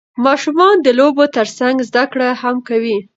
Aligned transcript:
ماشومان 0.25 0.75
د 0.81 0.87
لوبو 0.99 1.23
ترڅنګ 1.37 1.75
زده 1.89 2.03
کړه 2.11 2.29
هم 2.41 2.55
کوي 2.67 2.97